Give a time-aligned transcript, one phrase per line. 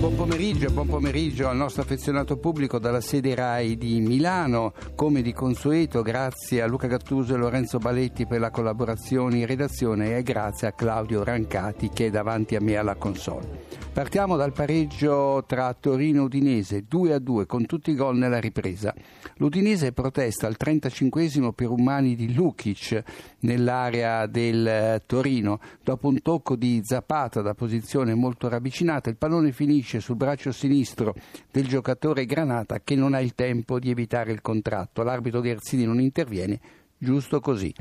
[0.00, 4.72] Buon pomeriggio, buon pomeriggio al nostro affezionato pubblico dalla sede RAI di Milano.
[4.94, 10.16] Come di consueto, grazie a Luca Gattuso e Lorenzo Baletti per la collaborazione in redazione
[10.16, 13.68] e grazie a Claudio Rancati che è davanti a me alla console.
[13.92, 18.38] Partiamo dal pareggio tra Torino e Udinese, 2 a 2 con tutti i gol nella
[18.38, 18.94] ripresa.
[19.36, 23.02] L'Udinese protesta al 35 per un mani di Lukic
[23.40, 25.58] nell'area del eh, Torino.
[25.82, 31.14] Dopo un tocco di Zapata da posizione molto ravvicinata, il pallone finisce sul braccio sinistro
[31.50, 35.02] del giocatore Granata che non ha il tempo di evitare il contratto.
[35.02, 36.60] L'arbitro Gherzini non interviene,
[36.96, 37.74] giusto così.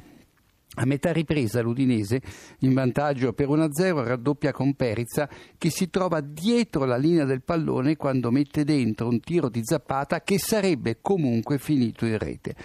[0.76, 2.22] A metà ripresa l'Udinese,
[2.60, 5.28] in vantaggio per 1-0, raddoppia con Perizza
[5.58, 10.22] che si trova dietro la linea del pallone quando mette dentro un tiro di zappata
[10.22, 12.56] che sarebbe comunque finito in rete.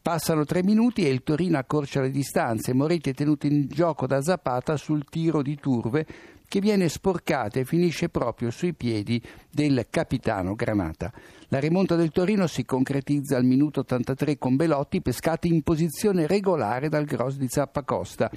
[0.00, 2.72] Passano tre minuti e il Torino accorcia le distanze.
[2.72, 6.06] Moretti è tenuto in gioco da Zapata sul tiro di Turve
[6.48, 11.12] che viene sporcata e finisce proprio sui piedi del capitano Granata.
[11.48, 16.88] La rimonta del Torino si concretizza al minuto 83 con Belotti pescati in posizione regolare
[16.88, 18.30] dal Gros di Zappacosta.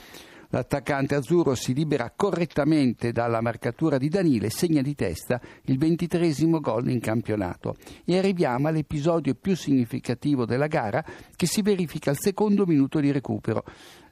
[0.53, 6.89] L'attaccante azzurro si libera correttamente dalla marcatura di Danile segna di testa il ventitresimo gol
[6.89, 7.77] in campionato.
[8.03, 11.03] E arriviamo all'episodio più significativo della gara
[11.37, 13.63] che si verifica al secondo minuto di recupero.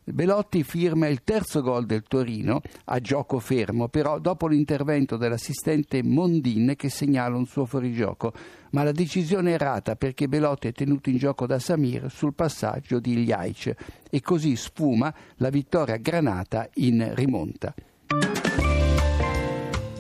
[0.03, 6.73] Belotti firma il terzo gol del Torino a gioco fermo, però dopo l'intervento dell'assistente Mondin
[6.75, 8.33] che segnala un suo fuorigioco.
[8.71, 12.99] Ma la decisione è errata perché Belotti è tenuto in gioco da Samir sul passaggio
[12.99, 13.75] di Iljaic
[14.09, 17.73] e così sfuma la vittoria granata in rimonta.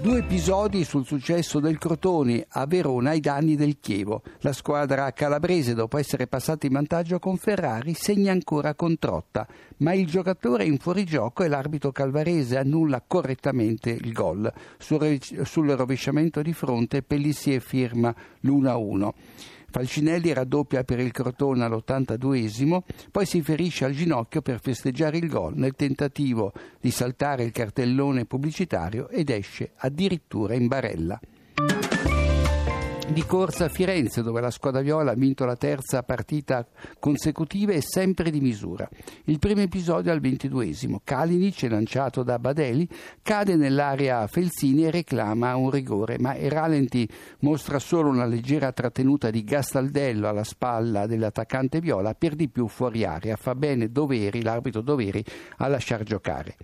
[0.01, 4.21] Due episodi sul successo del Crotone a Verona ai danni del Chievo.
[4.39, 9.45] La squadra calabrese, dopo essere passata in vantaggio con Ferrari, segna ancora con Trotta,
[9.79, 14.49] ma il giocatore è in fuorigioco e l'arbitro calvarese annulla correttamente il gol.
[14.77, 19.11] Sul, rovesciamento di fronte Pellissier firma l'1-1.
[19.71, 22.81] Falcinelli raddoppia per il Crotone all'82esimo,
[23.11, 28.25] poi si ferisce al ginocchio per festeggiare il gol nel tentativo di saltare il cartellone
[28.25, 31.19] pubblicitario ed esce addirittura in barella
[33.11, 36.67] di corsa a Firenze dove la squadra viola ha vinto la terza partita
[36.99, 38.87] consecutiva e sempre di misura.
[39.25, 41.01] Il primo episodio al ventiduesimo.
[41.03, 42.87] Kalinic, lanciato da Badeli,
[43.21, 47.09] cade nell'area Felzini e reclama un rigore, ma Eralenti
[47.39, 53.03] mostra solo una leggera trattenuta di Gastaldello alla spalla dell'attaccante viola, per di più fuori
[53.05, 53.35] area.
[53.35, 55.23] Fa bene Doveri, l'arbitro Doveri,
[55.57, 56.55] a lasciar giocare.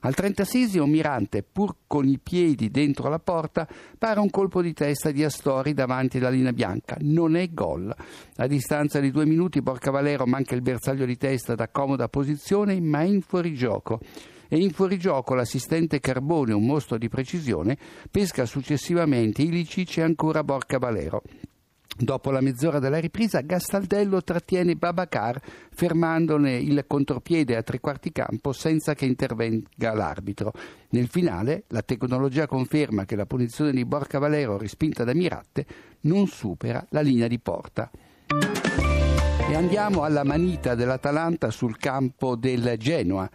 [0.00, 3.68] Al 36 Mirante, pur con i piedi dentro la porta,
[3.98, 6.96] para un colpo di testa di Astori davanti alla linea bianca.
[7.00, 7.94] Non è gol.
[8.36, 12.80] A distanza di due minuti Borca Valero manca il bersaglio di testa da comoda posizione,
[12.80, 14.00] ma è in fuorigioco
[14.52, 17.78] e in fuorigioco l'assistente Carbone, un mostro di precisione,
[18.10, 21.22] pesca successivamente Ilicic e ancora Borca Valero.
[22.02, 25.38] Dopo la mezz'ora della ripresa, Gastaldello trattiene Babacar
[25.70, 30.50] fermandone il contropiede a tre quarti campo senza che intervenga l'arbitro.
[30.92, 35.66] Nel finale, la tecnologia conferma che la punizione di Borca Valero respinta da Miratte
[36.02, 37.90] non supera la linea di porta.
[39.50, 43.28] E andiamo alla manita dell'Atalanta sul campo del Genoa.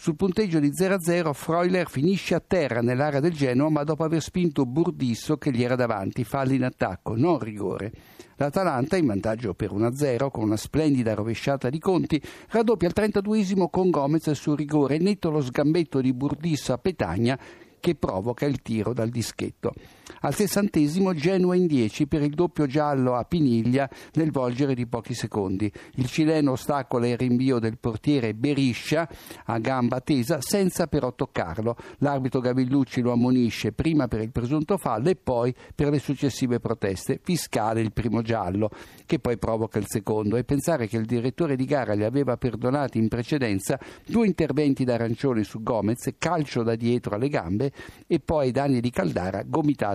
[0.00, 4.64] Sul punteggio di 0-0 Freuler finisce a terra nell'area del Genoa ma dopo aver spinto
[4.64, 7.92] Burdisso che gli era davanti, falli in attacco, non rigore.
[8.36, 12.18] L'Atalanta, in vantaggio per 1-0 con una splendida rovesciata di Conti,
[12.48, 17.38] raddoppia al 32 con Gomez sul rigore netto lo sgambetto di Burdisso a Petagna
[17.78, 19.74] che provoca il tiro dal dischetto.
[20.20, 25.14] Al sessantesimo Genoa in 10 per il doppio giallo a Piniglia nel volgere di pochi
[25.14, 25.70] secondi.
[25.94, 29.08] Il cileno ostacola il rinvio del portiere Beriscia
[29.44, 31.76] a gamba tesa senza però toccarlo.
[31.98, 37.20] L'arbitro Gavillucci lo ammonisce prima per il presunto fallo e poi per le successive proteste.
[37.22, 38.70] Fiscale il primo giallo
[39.06, 42.98] che poi provoca il secondo e pensare che il direttore di gara gli aveva perdonati
[42.98, 47.72] in precedenza due interventi d'arancione su Gomez, calcio da dietro alle gambe
[48.06, 49.42] e poi danni di Caldara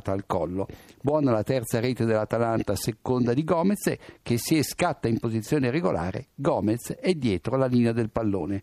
[0.05, 0.67] gomitata al collo.
[1.01, 6.27] Buona la terza rete dell'Atalanta, seconda di Gomez, che si scatta in posizione regolare.
[6.35, 8.61] Gomez è dietro la linea del pallone.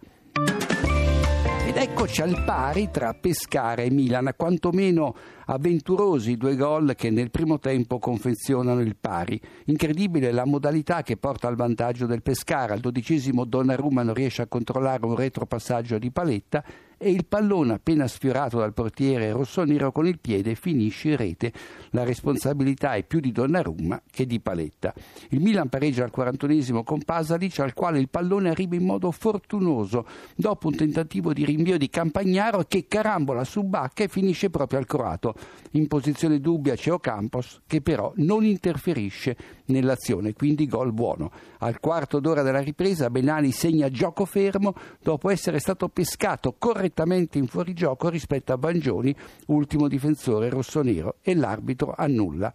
[1.64, 5.14] Ed eccoci al pari tra Pescara e Milan, quantomeno
[5.46, 9.40] Avventurosi due gol che nel primo tempo confezionano il pari.
[9.66, 12.74] Incredibile la modalità che porta al vantaggio del Pescara.
[12.74, 16.64] Al dodicesimo Donnarumma non riesce a controllare un retropassaggio di paletta
[17.02, 21.52] e il pallone appena sfiorato dal portiere rossonero con il piede finisce in rete.
[21.90, 24.94] La responsabilità è più di Donnarumma che di Paletta.
[25.30, 30.06] Il Milan pareggia al 41 con Pasalic al quale il pallone arriva in modo fortunoso
[30.36, 34.86] dopo un tentativo di rinvio di Campagnaro che carambola su Bacca e finisce proprio al
[34.86, 35.34] croato.
[35.72, 41.32] In posizione dubbia c'è Ocampos che però non interferisce nell'azione, quindi gol buono.
[41.58, 47.38] Al quarto d'ora della ripresa Benani segna gioco fermo dopo essere stato pescato correttamente nettamente
[47.38, 49.16] in fuorigioco rispetto a Bangioni,
[49.46, 52.52] ultimo difensore rossonero, e l'arbitro annulla.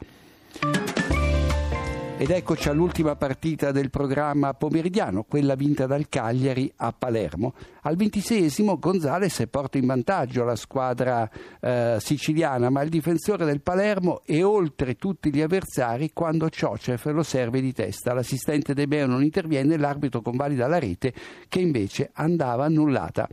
[2.20, 7.54] Ed eccoci all'ultima partita del programma pomeridiano, quella vinta dal Cagliari a Palermo.
[7.82, 11.30] Al ventiseiesimo Gonzales porta in vantaggio la squadra
[11.60, 17.24] eh, siciliana, ma il difensore del Palermo è oltre tutti gli avversari quando Ciocev lo
[17.24, 18.14] serve di testa.
[18.14, 21.14] L'assistente De Beo non interviene l'arbitro convalida la rete
[21.48, 23.28] che invece andava annullata.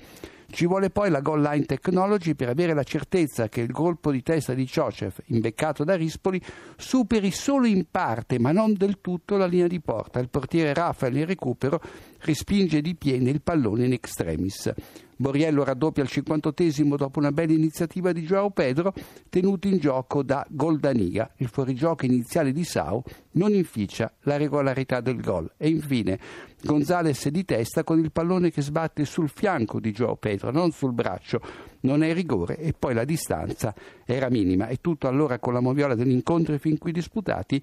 [0.55, 4.23] Ci vuole poi la goal line technology per avere la certezza che il colpo di
[4.23, 6.41] testa di Ciocev, imbeccato da Rispoli,
[6.77, 10.21] superi solo in parte, ma non del tutto, la linea di porta.
[10.21, 11.81] Il portiere Rafael in recupero
[12.25, 14.73] respinge di piede il pallone in extremis.
[15.17, 18.93] Boriello raddoppia al 58 dopo una bella iniziativa di Joao Pedro,
[19.29, 21.31] tenuto in gioco da Goldaniga.
[21.37, 25.53] Il fuorigioco iniziale di Sau non inficia la regolarità del gol.
[25.57, 26.19] E infine
[26.63, 30.93] Gonzales di testa con il pallone che sbatte sul fianco di Joao Pedro, non sul
[30.93, 31.41] braccio.
[31.81, 33.75] Non è rigore e poi la distanza
[34.05, 34.69] era minima.
[34.69, 37.63] E tutto allora con la moviola degli incontri fin qui disputati